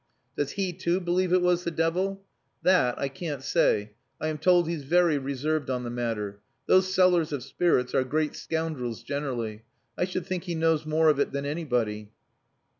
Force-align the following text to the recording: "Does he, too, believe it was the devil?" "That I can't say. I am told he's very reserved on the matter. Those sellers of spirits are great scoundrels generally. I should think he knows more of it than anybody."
"Does 0.35 0.53
he, 0.53 0.73
too, 0.73 0.99
believe 0.99 1.31
it 1.31 1.43
was 1.43 1.63
the 1.63 1.69
devil?" 1.69 2.25
"That 2.63 2.97
I 2.99 3.07
can't 3.07 3.43
say. 3.43 3.91
I 4.19 4.29
am 4.29 4.39
told 4.39 4.67
he's 4.67 4.81
very 4.83 5.19
reserved 5.19 5.69
on 5.69 5.83
the 5.83 5.91
matter. 5.91 6.41
Those 6.65 6.91
sellers 6.91 7.31
of 7.31 7.43
spirits 7.43 7.93
are 7.93 8.03
great 8.03 8.33
scoundrels 8.35 9.03
generally. 9.03 9.61
I 9.95 10.05
should 10.05 10.25
think 10.25 10.45
he 10.45 10.55
knows 10.55 10.87
more 10.87 11.09
of 11.09 11.19
it 11.19 11.31
than 11.33 11.45
anybody." 11.45 12.09